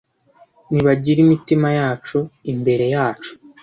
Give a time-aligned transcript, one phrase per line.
[0.71, 2.17] nibagire imitima yacu
[2.51, 3.31] imbere yacu